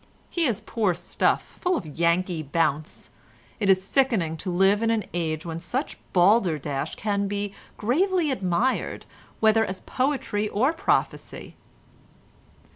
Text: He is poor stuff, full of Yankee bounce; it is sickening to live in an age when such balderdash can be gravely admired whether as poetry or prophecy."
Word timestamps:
He 0.31 0.45
is 0.47 0.61
poor 0.61 0.95
stuff, 0.95 1.45
full 1.45 1.75
of 1.77 1.85
Yankee 1.85 2.41
bounce; 2.41 3.11
it 3.59 3.69
is 3.69 3.83
sickening 3.83 4.35
to 4.37 4.49
live 4.49 4.81
in 4.81 4.89
an 4.89 5.03
age 5.13 5.45
when 5.45 5.59
such 5.59 5.99
balderdash 6.11 6.95
can 6.95 7.27
be 7.27 7.53
gravely 7.77 8.31
admired 8.31 9.05
whether 9.41 9.63
as 9.63 9.81
poetry 9.81 10.49
or 10.49 10.73
prophecy." 10.73 11.55